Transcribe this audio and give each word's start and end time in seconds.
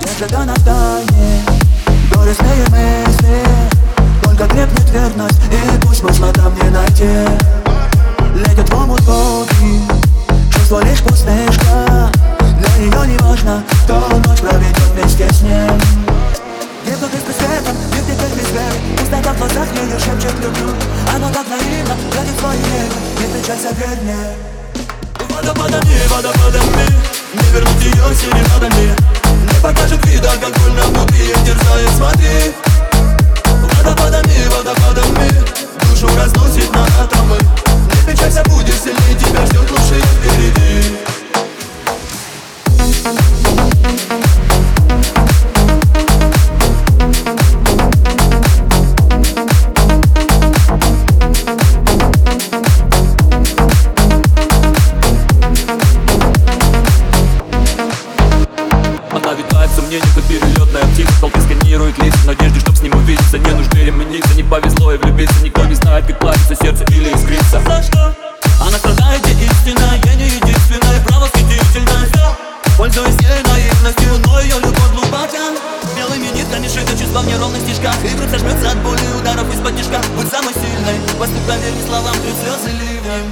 Где-то 0.00 0.44
на 0.44 0.54
тайне 0.56 1.42
Горестные 2.14 2.64
мысли 2.68 3.44
Только 4.22 4.46
крепнет 4.46 4.90
верность 4.90 5.40
И 5.50 5.80
пусть 5.80 6.00
смысла 6.00 6.32
там 6.34 6.54
не 6.54 6.68
найти 6.68 7.28
Летят 8.34 8.68
в 8.68 8.74
омут 8.74 9.02
боги 9.04 9.80
Чувство 10.52 10.84
лишь 10.84 11.02
пустышка 11.02 11.67
Верь 23.49 23.97
мне 24.03 24.15
Водопадами, 25.27 26.07
водопадами 26.07 26.85
Не 27.33 27.51
вернуть 27.51 27.83
ее 27.83 28.15
серенадами 28.15 28.95
Не 29.25 29.63
покажет 29.63 29.98
сомнениях, 59.89 60.15
как 60.15 60.23
перелетная 60.25 60.83
птица 60.93 61.13
Толпы 61.19 61.41
сканирует 61.41 61.97
лица. 61.99 62.17
В 62.17 62.25
надежде, 62.25 62.59
чтоб 62.59 62.77
с 62.77 62.81
ним 62.81 62.95
увидеться 62.95 63.37
Не 63.37 63.51
нужны 63.51 63.79
ремониться, 63.79 64.33
не 64.35 64.43
повезло 64.43 64.93
и 64.93 64.97
влюбиться 64.97 65.43
Никто 65.43 65.65
не 65.65 65.75
знает, 65.75 66.05
как 66.05 66.19
плавится 66.19 66.55
сердце 66.55 66.83
или 66.91 67.09
искрится. 67.09 67.61
За 67.65 67.83
что? 67.83 68.15
Она 68.61 68.77
страдает, 68.77 69.21
где 69.21 69.45
истинная, 69.45 69.99
я 70.05 70.15
не 70.15 70.25
единственная 70.25 70.99
Право 71.05 71.25
восхитительность 71.25 72.13
Пользуюсь 72.77 73.15
ей 73.19 73.43
наивностью, 73.43 74.17
но 74.25 74.39
ее 74.39 74.55
любовь 74.55 74.91
глубока. 74.93 75.51
Белыми 75.97 76.27
нитками 76.33 76.65
шито 76.65 76.97
чувства 76.97 77.19
в 77.19 77.27
неровных 77.27 77.61
стежках. 77.63 77.93
Игры 78.05 78.29
сожмется 78.31 78.71
от 78.71 78.77
боли 78.77 79.01
ударов 79.19 79.53
из-под 79.53 79.75
тяжка. 79.75 79.99
Будь 80.15 80.29
самой 80.31 80.53
сильной, 80.53 80.95
поступ 81.19 81.43
поверь 81.45 81.73
словам, 81.85 82.15
ты 82.15 82.31
слезы 82.39 82.71
ливнем 82.79 83.27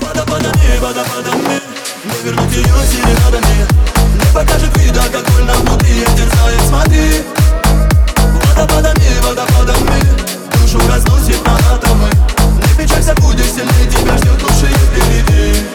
Водопадами, 0.00 0.78
водопадами 0.80 1.60
Не 2.04 2.24
вернуть 2.24 2.56
ее 2.56 2.64
серенадами 2.64 3.44
Не 3.58 3.65
веселей 13.46 13.86
Тебя 13.88 14.16
ждет 14.18 14.42
лучшее 14.42 14.72
впереди 14.72 15.66